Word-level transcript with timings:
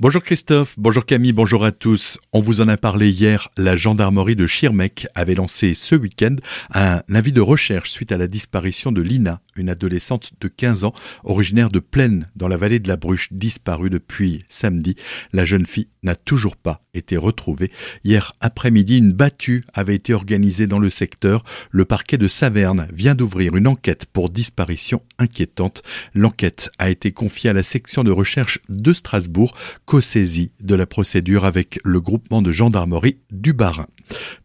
Bonjour 0.00 0.24
Christophe, 0.24 0.74
bonjour 0.76 1.06
Camille, 1.06 1.32
bonjour 1.32 1.64
à 1.64 1.70
tous. 1.70 2.18
On 2.32 2.40
vous 2.40 2.60
en 2.60 2.66
a 2.66 2.76
parlé 2.76 3.10
hier, 3.10 3.48
la 3.56 3.76
gendarmerie 3.76 4.34
de 4.34 4.44
Schirmeck 4.44 5.06
avait 5.14 5.36
lancé 5.36 5.74
ce 5.74 5.94
week-end 5.94 6.34
un 6.72 7.00
avis 7.14 7.30
de 7.30 7.40
recherche 7.40 7.92
suite 7.92 8.10
à 8.10 8.18
la 8.18 8.26
disparition 8.26 8.90
de 8.90 9.00
Lina, 9.00 9.40
une 9.54 9.70
adolescente 9.70 10.32
de 10.40 10.48
15 10.48 10.82
ans, 10.82 10.94
originaire 11.22 11.70
de 11.70 11.78
Plaine, 11.78 12.28
dans 12.34 12.48
la 12.48 12.56
vallée 12.56 12.80
de 12.80 12.88
la 12.88 12.96
Bruche, 12.96 13.28
disparue 13.30 13.88
depuis 13.88 14.44
samedi. 14.48 14.96
La 15.32 15.44
jeune 15.44 15.64
fille 15.64 15.86
n'a 16.02 16.16
toujours 16.16 16.56
pas 16.56 16.82
été 16.92 17.16
retrouvée. 17.16 17.70
Hier 18.02 18.32
après-midi, 18.40 18.98
une 18.98 19.12
battue 19.12 19.64
avait 19.74 19.94
été 19.94 20.12
organisée 20.12 20.66
dans 20.66 20.80
le 20.80 20.90
secteur. 20.90 21.44
Le 21.70 21.84
parquet 21.84 22.18
de 22.18 22.28
Saverne 22.28 22.88
vient 22.92 23.14
d'ouvrir 23.14 23.56
une 23.56 23.68
enquête 23.68 24.06
pour 24.06 24.30
disparition 24.30 25.02
inquiétante. 25.18 25.82
L'enquête 26.14 26.70
a 26.78 26.90
été 26.90 27.12
confiée 27.12 27.50
à 27.50 27.54
la 27.54 27.62
section 27.62 28.02
de 28.04 28.10
recherche 28.10 28.58
de 28.68 28.92
Strasbourg 28.92 29.54
co-saisie 29.86 30.52
de 30.60 30.74
la 30.74 30.86
procédure 30.86 31.44
avec 31.44 31.78
le 31.84 32.00
groupement 32.00 32.42
de 32.42 32.52
gendarmerie 32.52 33.18
du 33.30 33.52
Barin. 33.52 33.86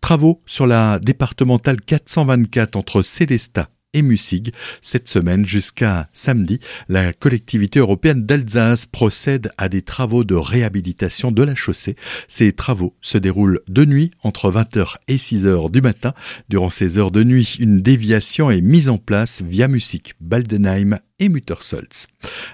Travaux 0.02 0.42
sur 0.46 0.68
la 0.68 1.00
départementale 1.00 1.82
424 1.82 2.76
entre 2.76 3.02
Célestat 3.02 3.70
et 3.94 4.02
Mussig. 4.02 4.52
Cette 4.82 5.10
semaine 5.10 5.46
jusqu'à 5.46 6.10
samedi, 6.14 6.60
la 6.90 7.14
collectivité 7.14 7.80
européenne 7.80 8.26
d'Alsace 8.26 8.86
procède 8.86 9.52
à 9.58 9.70
des 9.70 9.82
travaux 9.82 10.24
de 10.24 10.36
réhabilitation 10.36 11.32
de 11.32 11.44
la 11.44 11.56
chaussée. 11.56 11.96
Ces 12.28 12.54
travaux 12.54 12.96
se 13.02 13.18
déroulent 13.18 13.62
de 13.68 13.86
nuit 13.86 14.12
entre 14.24 14.52
20h 14.52 14.98
et 15.08 15.18
6h 15.18 15.72
du 15.72 15.82
matin. 15.82 16.14
Durant 16.50 16.70
ces 16.70 16.98
heures 16.98 17.12
de 17.12 17.24
nuit, 17.24 17.58
une 17.60 17.82
déviation 17.82 18.52
est 18.52 18.62
mise 18.62 18.90
en 18.90 18.98
place 18.98 19.42
via 19.42 19.68
Mussig, 19.68 20.14
Baldenheim 20.20 21.00
et 21.20 21.30
Muttersolz. 21.30 22.08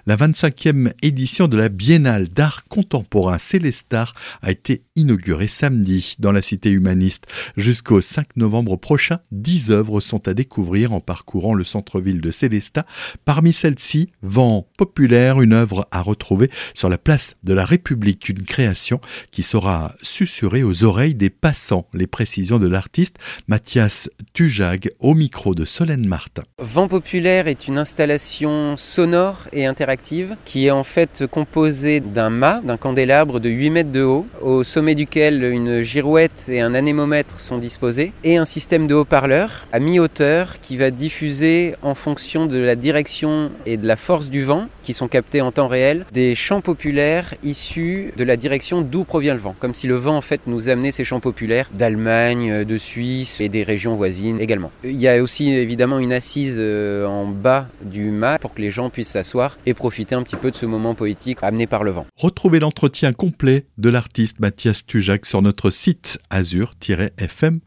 La 0.06 0.16
25e 0.16 0.92
édition 1.02 1.48
de 1.48 1.58
la 1.58 1.70
Biennale 1.70 2.30
d'art 2.30 2.66
contemporain 2.68 3.38
Célestar 3.38 4.14
a 4.42 4.52
été 4.52 4.84
inaugurée 4.96 5.48
samedi 5.48 6.16
dans 6.20 6.32
la 6.32 6.42
cité 6.42 6.70
humaniste. 6.70 7.28
Jusqu'au 7.58 8.02
5 8.02 8.38
novembre 8.38 8.76
prochain, 8.76 9.20
10 9.32 9.72
œuvres 9.72 10.00
sont 10.00 10.28
à 10.28 10.34
découvrir 10.34 10.94
en 10.94 11.00
parcourant 11.00 11.54
le 11.54 11.64
centre-ville 11.64 12.22
de 12.22 12.32
Célestat. 12.32 12.86
Parmi 13.26 13.54
celles-ci, 13.54 14.10
Vent 14.22 14.68
populaire, 14.78 15.42
une 15.42 15.54
œuvre 15.54 15.88
à 15.92 16.02
retrouver 16.02 16.50
sur 16.74 16.90
la 16.90 16.98
place 16.98 17.36
de 17.44 17.54
la 17.54 17.66
République, 17.66 18.30
une 18.30 18.44
création 18.44 19.00
qui 19.32 19.44
sera 19.44 19.94
susurrée 20.02 20.64
aux 20.64 20.84
oreilles 20.84 21.16
des 21.16 21.30
passants. 21.30 21.88
Les 21.94 22.08
précisions 22.08 22.60
de 22.60 22.68
l'artiste 22.68 23.18
Mathias 23.48 24.10
Tujag 24.34 24.92
au 25.00 25.14
micro 25.14 25.56
de 25.56 25.66
Solène 25.66 26.06
Martin. 26.06 26.44
Vent 26.60 26.88
populaire 26.88 27.48
est 27.48 27.68
une 27.68 27.78
installation 27.78 28.55
sonore 28.78 29.48
et 29.54 29.66
interactive 29.66 30.36
qui 30.46 30.68
est 30.68 30.72
en 30.72 30.84
fait 30.84 31.26
composée 31.30 32.00
d'un 32.00 32.30
mât, 32.30 32.62
d'un 32.64 32.78
candélabre 32.78 33.40
de 33.40 33.50
8 33.50 33.70
mètres 33.70 33.92
de 33.92 34.04
haut, 34.04 34.26
au 34.42 34.64
sommet 34.64 34.96
duquel 34.96 35.44
une 35.44 35.82
girouette 35.82 36.46
et 36.48 36.62
un 36.62 36.74
anémomètre 36.74 37.40
sont 37.42 37.58
disposés, 37.58 38.12
et 38.24 38.38
un 38.38 38.46
système 38.46 38.88
de 38.88 38.96
haut-parleurs 38.96 39.68
à 39.72 39.80
mi-hauteur 39.80 40.60
qui 40.62 40.78
va 40.78 40.92
diffuser 40.92 41.76
en 41.82 41.96
fonction 41.96 42.46
de 42.46 42.58
la 42.58 42.76
direction 42.76 43.52
et 43.66 43.78
de 43.78 43.88
la 43.88 43.96
force 43.96 44.30
du 44.30 44.44
vent, 44.44 44.68
qui 44.84 44.94
sont 44.94 45.08
captés 45.08 45.42
en 45.42 45.52
temps 45.52 45.68
réel, 45.68 46.06
des 46.12 46.36
chants 46.36 46.62
populaires 46.62 47.34
issus 47.44 48.14
de 48.18 48.24
la 48.24 48.38
direction 48.38 48.82
d'où 48.82 49.04
provient 49.04 49.34
le 49.34 49.40
vent, 49.40 49.56
comme 49.60 49.74
si 49.74 49.88
le 49.88 49.96
vent 49.96 50.18
en 50.18 50.22
fait 50.22 50.42
nous 50.48 50.70
amenait 50.70 50.92
ces 50.92 51.04
chants 51.04 51.20
populaires 51.20 51.70
d'Allemagne, 51.74 52.64
de 52.64 52.78
Suisse 52.78 53.40
et 53.40 53.50
des 53.50 53.64
régions 53.64 53.96
voisines 53.96 54.40
également. 54.40 54.72
Il 54.84 55.00
y 55.00 55.08
a 55.08 55.22
aussi 55.22 55.52
évidemment 55.52 56.00
une 56.00 56.14
assise 56.14 56.56
euh, 56.58 57.06
en 57.06 57.26
bas 57.26 57.68
du 57.82 58.12
mât 58.12 58.38
pour 58.46 58.54
que 58.54 58.62
les 58.62 58.70
gens 58.70 58.92
puissent 58.92 59.10
s'asseoir 59.10 59.58
et 59.66 59.74
profiter 59.74 60.14
un 60.14 60.22
petit 60.22 60.36
peu 60.36 60.52
de 60.52 60.56
ce 60.56 60.68
moment 60.68 60.94
poétique 60.94 61.40
amené 61.42 61.66
par 61.66 61.84
le 61.84 61.90
vent. 61.90 62.06
Retrouvez 62.16 62.60
l'entretien 62.60 63.12
complet 63.12 63.66
de 63.80 63.90
l'artiste 63.90 64.40
Mathias 64.40 64.86
Tujac 64.86 65.26
sur 65.26 65.42
notre 65.42 65.72
site 65.72 66.20
azur-fm. 66.30 67.60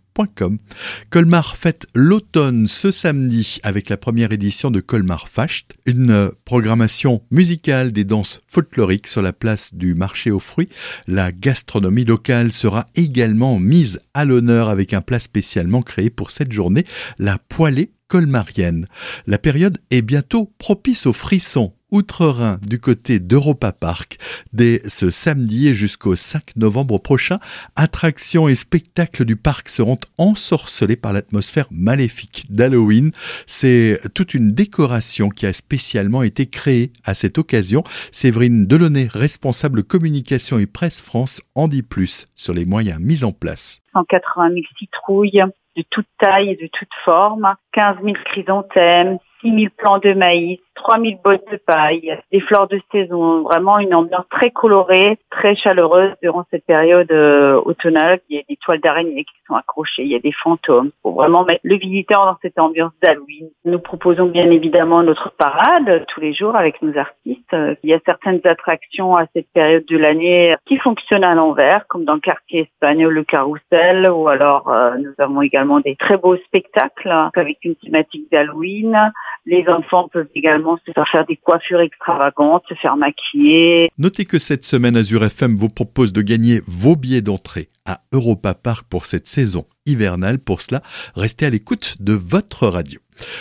Colmar 1.10 1.56
fête 1.56 1.86
l'automne 1.94 2.68
ce 2.68 2.92
samedi 2.92 3.58
avec 3.64 3.88
la 3.88 3.96
première 3.96 4.30
édition 4.32 4.70
de 4.70 4.78
Colmar 4.80 5.28
Facht, 5.28 5.74
une 5.84 6.30
programmation 6.44 7.22
musicale 7.32 7.90
des 7.90 8.04
danses 8.04 8.40
folkloriques 8.46 9.06
sur 9.08 9.22
la 9.22 9.32
place 9.32 9.74
du 9.74 9.94
marché 9.94 10.30
aux 10.30 10.40
fruits. 10.40 10.68
La 11.08 11.32
gastronomie 11.32 12.04
locale 12.04 12.52
sera 12.52 12.86
également 12.94 13.58
mise 13.58 14.00
à 14.14 14.24
l'honneur 14.24 14.68
avec 14.68 14.92
un 14.92 15.00
plat 15.00 15.20
spécialement 15.20 15.82
créé 15.82 16.10
pour 16.10 16.30
cette 16.30 16.52
journée, 16.52 16.84
la 17.18 17.38
poêlée 17.38 17.90
colmarienne. 18.08 18.88
La 19.26 19.38
période 19.38 19.78
est 19.90 20.02
bientôt 20.02 20.52
propice 20.58 21.06
aux 21.06 21.12
frissons 21.12 21.72
outre-Rhin 21.90 22.58
du 22.66 22.78
côté 22.78 23.18
d'Europa 23.18 23.72
Park 23.72 24.18
dès 24.52 24.86
ce 24.88 25.10
samedi 25.10 25.68
et 25.68 25.74
jusqu'au 25.74 26.16
5 26.16 26.56
novembre 26.56 26.98
prochain. 26.98 27.38
Attractions 27.76 28.48
et 28.48 28.54
spectacles 28.54 29.24
du 29.24 29.36
parc 29.36 29.68
seront 29.68 29.98
ensorcelés 30.18 30.96
par 30.96 31.12
l'atmosphère 31.12 31.68
maléfique 31.70 32.44
d'Halloween. 32.50 33.12
C'est 33.46 34.00
toute 34.14 34.34
une 34.34 34.52
décoration 34.52 35.28
qui 35.28 35.46
a 35.46 35.52
spécialement 35.52 36.22
été 36.22 36.46
créée 36.46 36.92
à 37.04 37.14
cette 37.14 37.38
occasion. 37.38 37.84
Séverine 38.12 38.66
Delaunay, 38.66 39.08
responsable 39.10 39.82
communication 39.82 40.58
et 40.58 40.66
presse 40.66 41.00
France, 41.00 41.42
en 41.54 41.68
dit 41.68 41.82
plus 41.82 42.26
sur 42.34 42.52
les 42.52 42.64
moyens 42.64 43.00
mis 43.00 43.24
en 43.24 43.32
place. 43.32 43.80
180 43.94 44.50
000 44.50 44.60
citrouilles 44.78 45.42
de 45.78 45.84
toute 45.88 46.08
taille 46.18 46.50
et 46.50 46.56
de 46.56 46.66
toute 46.66 46.92
forme, 47.04 47.54
15 47.72 47.98
000 48.02 48.16
chrysanthèmes, 48.24 49.18
6 49.40 49.50
000 49.50 49.72
plants 49.76 49.98
de 49.98 50.12
maïs, 50.14 50.58
3000 50.74 51.18
bottes 51.22 51.44
de 51.50 51.56
paille, 51.56 52.18
des 52.32 52.40
fleurs 52.40 52.68
de 52.68 52.80
saison, 52.92 53.42
vraiment 53.42 53.78
une 53.78 53.94
ambiance 53.94 54.26
très 54.30 54.50
colorée, 54.50 55.18
très 55.30 55.54
chaleureuse 55.54 56.12
durant 56.22 56.44
cette 56.50 56.64
période 56.64 57.10
euh, 57.10 57.60
automnale. 57.64 58.20
Il 58.28 58.36
y 58.36 58.40
a 58.40 58.42
des 58.48 58.56
toiles 58.56 58.80
d'araignée 58.80 59.24
qui 59.24 59.34
sont 59.46 59.54
accrochées, 59.54 60.02
il 60.02 60.08
y 60.08 60.14
a 60.14 60.20
des 60.20 60.32
fantômes. 60.32 60.90
Pour 61.02 61.14
vraiment 61.14 61.44
mettre 61.44 61.60
le 61.64 61.76
visiteur 61.76 62.24
dans 62.26 62.36
cette 62.42 62.58
ambiance 62.58 62.92
d'Halloween. 63.02 63.48
Nous 63.64 63.78
proposons 63.78 64.26
bien 64.26 64.50
évidemment 64.50 65.02
notre 65.02 65.30
parade 65.32 66.04
tous 66.08 66.20
les 66.20 66.32
jours 66.32 66.56
avec 66.56 66.80
nos 66.82 66.96
artistes. 66.96 67.56
Il 67.82 67.90
y 67.90 67.94
a 67.94 68.00
certaines 68.04 68.40
attractions 68.44 69.16
à 69.16 69.26
cette 69.34 69.48
période 69.52 69.84
de 69.86 69.96
l'année 69.96 70.56
qui 70.66 70.78
fonctionnent 70.78 71.24
à 71.24 71.34
l'envers, 71.34 71.86
comme 71.88 72.04
dans 72.04 72.14
le 72.14 72.20
quartier 72.20 72.62
espagnol, 72.62 73.12
le 73.12 73.24
carrousel, 73.24 74.08
ou 74.08 74.28
alors 74.28 74.68
euh, 74.68 74.96
nous 74.98 75.12
avons 75.18 75.42
également 75.42 75.80
des 75.80 75.96
très 75.96 76.16
beaux 76.16 76.36
spectacles 76.36 77.12
avec 77.34 77.58
une 77.64 77.76
thématique 77.76 78.30
d'Halloween. 78.30 78.96
Les 79.50 79.64
enfants 79.66 80.10
peuvent 80.12 80.28
également 80.34 80.78
se 80.84 80.92
faire 81.10 81.24
des 81.24 81.36
coiffures 81.36 81.80
extravagantes, 81.80 82.64
se 82.68 82.74
faire 82.74 82.98
maquiller. 82.98 83.90
Notez 83.96 84.26
que 84.26 84.38
cette 84.38 84.62
semaine, 84.62 84.94
Azure 84.94 85.24
FM 85.24 85.56
vous 85.56 85.70
propose 85.70 86.12
de 86.12 86.20
gagner 86.20 86.60
vos 86.66 86.96
billets 86.96 87.22
d'entrée 87.22 87.70
à 87.86 88.02
Europa 88.12 88.52
Park 88.52 88.86
pour 88.90 89.06
cette 89.06 89.26
saison 89.26 89.64
hivernale. 89.86 90.38
Pour 90.38 90.60
cela, 90.60 90.82
restez 91.14 91.46
à 91.46 91.50
l'écoute 91.50 91.96
de 92.00 92.12
votre 92.12 92.66
radio. 92.66 93.00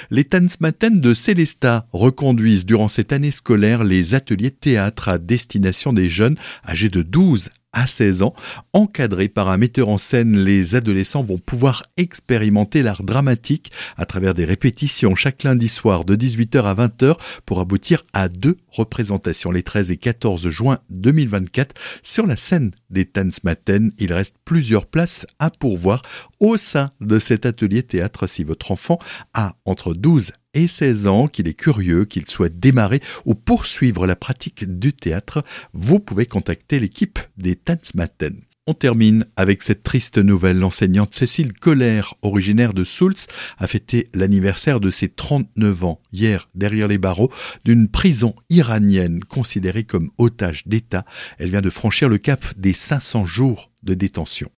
Les 0.10 0.24
Tanzmatten 0.24 1.02
de 1.02 1.14
Célesta 1.14 1.88
reconduisent 1.92 2.66
durant 2.66 2.88
cette 2.88 3.12
année 3.12 3.32
scolaire 3.32 3.84
les 3.84 4.16
ateliers 4.16 4.52
théâtre 4.52 5.10
à 5.10 5.18
destination 5.18 5.92
des 5.92 6.08
jeunes 6.08 6.38
âgés 6.66 6.88
de 6.88 7.02
12 7.02 7.50
à 7.78 7.86
16 7.86 8.24
ans. 8.24 8.34
Encadrés 8.74 9.28
par 9.28 9.50
un 9.50 9.58
metteur 9.58 9.88
en 9.88 10.00
scène, 10.00 10.36
les 10.36 10.74
adolescents 10.74 11.22
vont 11.22 11.38
pouvoir 11.38 11.84
expérimenter 11.96 12.82
l'art 12.82 13.04
dramatique 13.04 13.72
à 13.98 14.06
travers 14.06 14.34
des 14.34 14.46
répétitions 14.46 15.16
chaque 15.16 15.44
lundi 15.44 15.70
soir 15.70 16.04
de 16.04 16.16
18h 16.16 16.64
à 16.64 16.74
20h 16.74 17.18
pour 17.46 17.60
aboutir 17.60 18.04
à 18.14 18.30
deux 18.30 18.58
représentations 18.78 19.52
les 19.52 19.64
13 19.64 19.92
et 19.92 19.98
14 19.98 20.50
juin 20.50 20.80
2024 20.90 21.76
sur 22.04 22.26
la 22.26 22.36
scène 22.36 22.72
des 22.90 23.06
Tanzmatten. 23.06 23.92
Il 23.98 24.14
reste 24.14 24.38
plusieurs 24.46 24.86
places 24.86 25.26
à 25.40 25.50
pourvoir 25.50 26.02
au 26.40 26.58
sein 26.58 26.92
de 27.02 27.20
cet 27.20 27.46
atelier 27.46 27.84
théâtre 27.84 28.28
si 28.28 28.44
votre 28.44 28.72
enfant 28.72 29.00
a 29.34 29.56
entre 29.66 29.94
12 29.94 30.32
et 30.54 30.68
16 30.68 31.08
ans, 31.08 31.28
qu'il 31.28 31.48
est 31.48 31.54
curieux, 31.54 32.06
qu'il 32.06 32.28
souhaite 32.28 32.60
démarrer 32.60 33.02
ou 33.26 33.36
poursuivre 33.36 34.08
la 34.08 34.16
pratique 34.16 34.80
du 34.80 34.94
théâtre, 34.94 35.44
vous 35.74 36.00
pouvez 36.00 36.26
contacter 36.26 36.80
l'équipe 36.80 37.20
des 37.38 37.56
Tanzmatten. 37.56 38.47
On 38.70 38.74
termine 38.74 39.26
avec 39.38 39.64
cette 39.64 39.82
triste 39.82 40.18
nouvelle. 40.18 40.60
L'enseignante 40.60 41.16
Cécile 41.16 41.54
Colère, 41.54 42.16
originaire 42.22 42.74
de 42.74 42.84
Soultz, 42.84 43.28
a 43.58 43.66
fêté 43.66 44.10
l'anniversaire 44.14 44.82
de 44.82 44.90
ses 44.90 45.08
39 45.08 45.86
ans 45.86 46.02
hier 46.12 46.50
derrière 46.54 46.90
les 46.90 46.98
barreaux 46.98 47.32
d'une 47.64 47.88
prison 47.88 48.36
iranienne 48.50 49.24
considérée 49.24 49.86
comme 49.86 50.12
otage 50.18 50.68
d'État. 50.68 51.06
Elle 51.40 51.52
vient 51.52 51.62
de 51.62 51.70
franchir 51.70 52.10
le 52.10 52.18
cap 52.18 52.44
des 52.58 52.74
500 52.74 53.24
jours 53.24 53.72
de 53.84 53.94
détention. 53.94 54.52